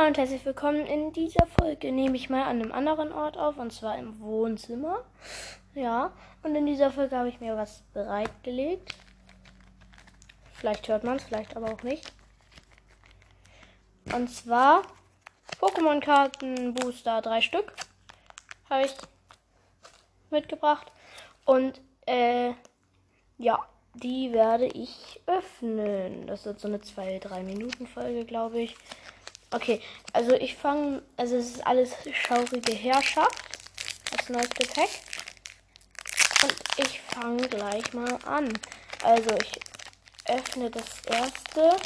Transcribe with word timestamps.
Hallo 0.00 0.08
und 0.08 0.16
herzlich 0.16 0.46
willkommen. 0.46 0.86
In 0.86 1.12
dieser 1.12 1.46
Folge 1.58 1.92
nehme 1.92 2.16
ich 2.16 2.30
mal 2.30 2.44
an 2.44 2.62
einem 2.62 2.72
anderen 2.72 3.12
Ort 3.12 3.36
auf, 3.36 3.58
und 3.58 3.70
zwar 3.70 3.98
im 3.98 4.18
Wohnzimmer. 4.18 5.04
Ja, 5.74 6.12
und 6.42 6.54
in 6.54 6.64
dieser 6.64 6.90
Folge 6.90 7.18
habe 7.18 7.28
ich 7.28 7.38
mir 7.38 7.54
was 7.54 7.82
bereitgelegt. 7.92 8.94
Vielleicht 10.54 10.88
hört 10.88 11.04
man 11.04 11.16
es, 11.16 11.24
vielleicht 11.24 11.54
aber 11.54 11.74
auch 11.74 11.82
nicht. 11.82 12.14
Und 14.14 14.30
zwar 14.30 14.84
Pokémon-Karten 15.60 16.72
Booster, 16.72 17.20
drei 17.20 17.42
Stück. 17.42 17.74
Habe 18.70 18.86
ich 18.86 18.94
mitgebracht. 20.30 20.90
Und, 21.44 21.78
äh, 22.06 22.54
ja, 23.36 23.68
die 23.92 24.32
werde 24.32 24.64
ich 24.64 25.20
öffnen. 25.26 26.26
Das 26.26 26.46
wird 26.46 26.58
so 26.58 26.68
eine 26.68 26.78
2-3 26.78 27.42
Minuten 27.42 27.86
Folge, 27.86 28.24
glaube 28.24 28.62
ich. 28.62 28.74
Okay, 29.52 29.82
also 30.12 30.32
ich 30.34 30.54
fange, 30.54 31.02
also 31.16 31.36
es 31.36 31.56
ist 31.56 31.66
alles 31.66 31.92
schaurige 32.12 32.72
Herrschaft. 32.72 33.58
Das 34.16 34.28
neueste 34.28 34.64
Pack. 34.66 34.90
Und 36.42 36.54
ich 36.76 37.00
fange 37.00 37.48
gleich 37.48 37.92
mal 37.92 38.16
an. 38.26 38.52
Also 39.02 39.30
ich 39.42 39.60
öffne 40.26 40.70
das 40.70 41.00
erste, 41.06 41.76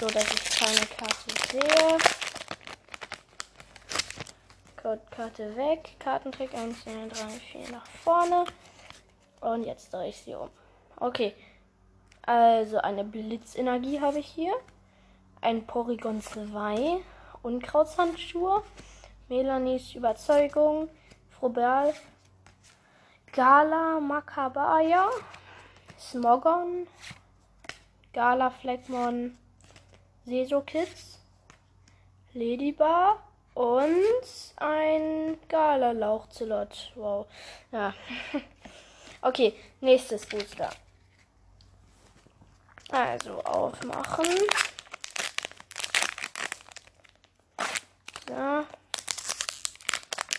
so 0.00 0.06
dass 0.08 0.24
ich 0.24 0.50
keine 0.58 0.86
Karte 0.86 1.30
sehe. 1.52 1.98
Codekarte 4.82 5.56
weg. 5.56 5.94
Kartentrick 6.00 6.52
1, 6.54 6.82
2, 6.82 6.90
3, 7.08 7.28
4 7.52 7.68
nach 7.70 7.86
vorne. 8.02 8.46
Und 9.40 9.64
jetzt 9.64 9.92
drehe 9.92 10.08
ich 10.08 10.16
sie 10.16 10.34
um. 10.34 10.50
Okay. 10.96 11.36
Also 12.22 12.78
eine 12.78 13.04
Blitzenergie 13.04 14.00
habe 14.00 14.18
ich 14.18 14.26
hier 14.26 14.54
ein 15.40 15.66
Porygon 15.66 16.20
2, 16.20 17.00
Unkrautshandschuhe, 17.42 18.62
Melanies 19.28 19.94
Überzeugung, 19.94 20.88
Frobel, 21.38 21.94
Gala 23.32 24.00
Makabaya, 24.00 25.08
Smogon, 25.98 26.86
Gala 28.12 28.50
Fleckmon, 28.50 29.38
Seso 30.24 30.60
Kids, 30.60 31.18
Ladybar 32.34 33.18
und 33.54 34.04
ein 34.56 35.38
Gala 35.48 35.92
Lauchzelot. 35.92 36.92
Wow. 36.96 37.26
Ja. 37.72 37.94
okay, 39.22 39.54
nächstes 39.80 40.26
Booster. 40.26 40.70
Also 42.90 43.42
aufmachen. 43.44 44.26
So. 48.30 48.36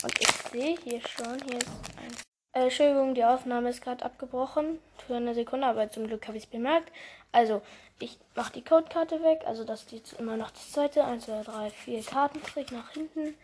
Und 0.04 0.22
ich 0.22 0.32
sehe 0.52 0.78
hier 0.78 1.02
schon, 1.02 1.42
hier 1.44 1.58
ist 1.58 1.70
ein. 1.98 2.12
Äh, 2.54 2.64
Entschuldigung, 2.64 3.14
die 3.16 3.26
Aufnahme 3.26 3.70
ist 3.70 3.82
gerade 3.82 4.06
abgebrochen. 4.06 4.80
Für 5.06 5.16
eine 5.16 5.36
Sekunde, 5.36 5.68
aber 5.68 5.90
zum 5.92 6.08
Glück 6.08 6.26
habe 6.28 6.38
ich 6.38 6.46
es 6.46 6.50
bemerkt. 6.50 6.90
Also, 7.34 7.62
ich 8.00 8.18
mache 8.34 8.54
die 8.54 8.64
Codekarte 8.64 9.22
weg. 9.24 9.42
Also, 9.46 9.66
das 9.66 9.82
ist 9.84 9.92
jetzt 9.92 10.14
immer 10.14 10.38
noch 10.38 10.52
das 10.52 10.72
zweite. 10.72 11.04
1, 11.04 11.26
2, 11.26 11.44
3, 11.44 11.70
4 11.70 12.04
Kartentrick 12.04 12.72
nach 12.72 12.92
hinten. 12.92 13.36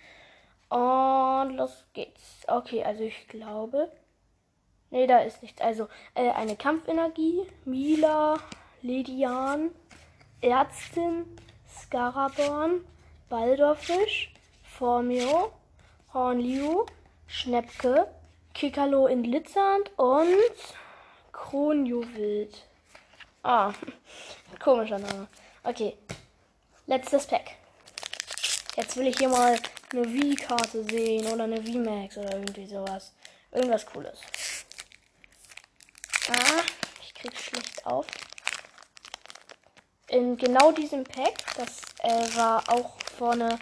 Und 0.69 1.57
los 1.57 1.85
geht's. 1.93 2.45
Okay, 2.47 2.83
also 2.85 3.03
ich 3.03 3.27
glaube. 3.27 3.91
Ne, 4.91 5.07
da 5.07 5.19
ist 5.19 5.41
nichts. 5.41 5.59
Also, 5.59 5.89
äh, 6.15 6.31
eine 6.31 6.55
Kampfenergie. 6.55 7.41
Mila, 7.65 8.39
Ledian, 8.81 9.71
Ärztin, 10.39 11.25
Scaraborn, 11.67 12.85
Baldorfisch, 13.29 14.31
Formio, 14.77 15.53
Hornliu, 16.13 16.85
Schnepke, 17.25 18.07
Kikalo 18.53 19.07
in 19.07 19.23
Glitzernd 19.23 19.89
und 19.97 20.37
Kronjuwild. 21.31 22.63
Ah, 23.41 23.73
komischer 24.59 24.99
Name. 24.99 25.27
Okay, 25.63 25.97
letztes 26.85 27.25
Pack. 27.25 27.55
Jetzt 28.75 28.95
will 28.97 29.07
ich 29.07 29.17
hier 29.17 29.29
mal 29.29 29.57
eine 29.91 30.03
V-Karte 30.03 30.83
sehen 30.83 31.25
oder 31.25 31.45
eine 31.45 31.63
V-Max 31.63 32.15
oder 32.19 32.33
irgendwie 32.33 32.67
sowas. 32.67 33.13
Irgendwas 33.51 33.83
Cooles. 33.83 34.19
Ah, 36.29 36.61
ich 37.01 37.15
krieg 37.15 37.35
schlecht 37.35 37.83
auf. 37.83 38.05
In 40.09 40.37
genau 40.37 40.71
diesem 40.71 41.03
Pack, 41.03 41.33
das 41.55 41.81
äh, 42.03 42.37
war 42.37 42.63
auch 42.69 42.99
vorne 43.17 43.57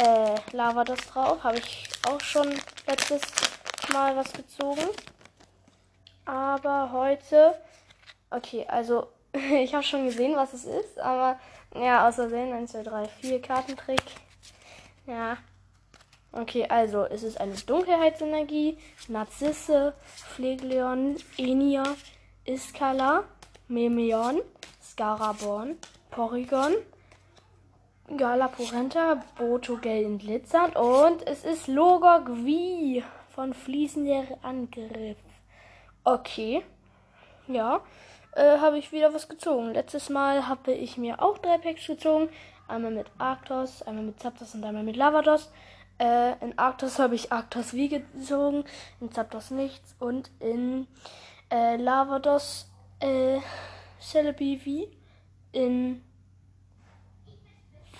äh, 0.00 0.34
Lavados 0.52 1.00
drauf. 1.12 1.42
Habe 1.44 1.58
ich 1.58 1.88
auch 2.08 2.20
schon 2.20 2.48
letztes 2.86 3.22
Mal 3.92 4.16
was 4.16 4.32
gezogen. 4.32 4.88
Aber 6.24 6.92
heute. 6.92 7.54
Okay, 8.30 8.64
also 8.68 9.08
ich 9.32 9.74
habe 9.74 9.84
schon 9.84 10.06
gesehen, 10.06 10.36
was 10.36 10.52
es 10.52 10.64
ist. 10.64 10.98
Aber 10.98 11.38
ja, 11.74 12.08
außersehen 12.08 12.52
1, 12.52 12.72
2, 12.72 12.82
3, 12.82 13.08
4 13.20 13.42
Kartentrick. 13.42 14.02
Ja. 15.06 15.36
Okay, 16.32 16.64
also 16.68 17.04
es 17.06 17.24
ist 17.24 17.40
eine 17.40 17.54
Dunkelheitsenergie, 17.54 18.78
Narzisse, 19.08 19.94
Phlegleon, 20.34 21.16
Enia, 21.36 21.82
Iskala, 22.44 23.24
Memeon, 23.66 24.40
Scaraborn, 24.80 25.76
Porygon, 26.12 26.74
Galapurenta, 28.16 29.22
Botogel 29.38 30.02
in 30.02 30.18
Glitzern 30.18 30.72
und 30.72 31.26
es 31.26 31.44
ist 31.44 31.68
Logok 31.68 32.26
V 32.26 33.02
von 33.28 33.54
Fließender 33.54 34.38
Angriff. 34.42 35.16
Okay. 36.02 36.62
Ja. 37.46 37.82
Äh, 38.32 38.58
habe 38.58 38.78
ich 38.78 38.92
wieder 38.92 39.14
was 39.14 39.28
gezogen. 39.28 39.72
Letztes 39.72 40.08
Mal 40.08 40.48
habe 40.48 40.72
ich 40.72 40.96
mir 40.96 41.22
auch 41.22 41.38
drei 41.38 41.58
Packs 41.58 41.86
gezogen. 41.86 42.28
Einmal 42.68 42.90
mit 42.90 43.06
Arctos, 43.18 43.82
einmal 43.82 44.04
mit 44.04 44.20
Zapdos 44.20 44.54
und 44.54 44.64
einmal 44.64 44.84
mit 44.84 44.96
Lavados. 44.96 45.50
Äh, 45.98 46.32
in 46.44 46.58
Arctos 46.58 46.98
habe 46.98 47.14
ich 47.14 47.30
Arctos 47.30 47.70
V 47.70 47.88
gezogen, 47.88 48.64
in 49.00 49.12
Zapdos 49.12 49.50
nichts 49.50 49.94
und 49.98 50.30
in 50.40 50.86
äh, 51.50 51.76
Lavados 51.76 52.70
äh, 53.00 53.38
Celebi 54.00 54.58
V 54.58 54.96
in 55.52 56.02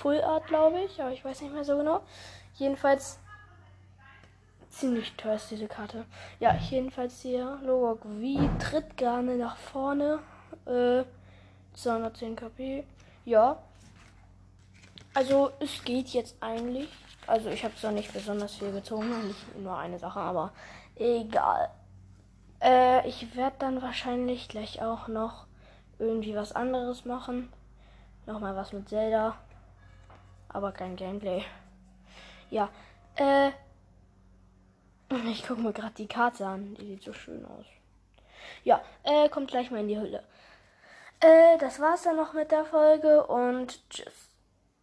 Full 0.01 0.23
Art, 0.23 0.47
glaube 0.47 0.81
ich, 0.81 0.99
aber 0.99 1.13
ich 1.13 1.23
weiß 1.23 1.43
nicht 1.43 1.53
mehr 1.53 1.65
so 1.65 1.77
genau. 1.77 2.01
Jedenfalls 2.55 3.19
ziemlich 4.71 5.13
teuer 5.17 5.35
ist 5.35 5.51
diese 5.51 5.69
Karte. 5.69 6.07
Ja, 6.39 6.57
jedenfalls 6.57 7.21
hier 7.21 7.59
Logok 7.63 8.03
V 8.05 8.49
tritt 8.59 8.97
gerne 8.97 9.37
nach 9.37 9.59
vorne. 9.59 10.21
Äh, 10.65 11.05
210 11.75 12.35
KP. 12.35 12.85
Ja. 13.27 13.59
Also 15.13 15.51
es 15.61 15.85
geht 15.85 16.09
jetzt 16.09 16.37
eigentlich. 16.41 16.89
Also 17.27 17.51
ich 17.51 17.63
habe 17.63 17.75
noch 17.83 17.93
nicht 17.93 18.11
besonders 18.15 18.55
viel 18.55 18.73
gezogen, 18.73 19.29
nicht 19.29 19.59
nur 19.59 19.77
eine 19.77 19.99
Sache, 19.99 20.21
aber 20.21 20.53
egal. 20.97 21.69
Äh, 22.63 23.07
ich 23.07 23.37
werde 23.37 23.57
dann 23.59 23.83
wahrscheinlich 23.83 24.49
gleich 24.49 24.81
auch 24.81 25.09
noch 25.09 25.45
irgendwie 25.99 26.35
was 26.35 26.53
anderes 26.53 27.05
machen. 27.05 27.53
Nochmal 28.25 28.57
was 28.57 28.73
mit 28.73 28.89
Zelda 28.89 29.37
aber 30.53 30.73
kein 30.73 30.97
Gameplay. 30.97 31.45
Ja, 32.51 32.69
äh. 33.17 33.51
Ich 35.27 35.47
gucke 35.47 35.61
mir 35.61 35.73
gerade 35.73 35.95
die 35.95 36.07
Karte 36.07 36.47
an. 36.47 36.75
Die 36.75 36.87
sieht 36.87 37.03
so 37.03 37.13
schön 37.13 37.45
aus. 37.45 37.67
Ja, 38.63 38.81
äh, 39.03 39.29
kommt 39.29 39.51
gleich 39.51 39.71
mal 39.71 39.81
in 39.81 39.89
die 39.89 39.99
Hülle. 39.99 40.23
Äh, 41.21 41.59
das 41.59 41.81
war's 41.81 42.03
dann 42.03 42.17
noch 42.17 42.33
mit 42.33 42.51
der 42.51 42.65
Folge 42.65 43.27
und 43.27 43.81
tschüss. 43.91 44.30